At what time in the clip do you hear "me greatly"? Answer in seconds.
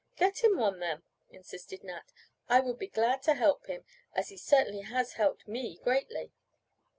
5.47-6.33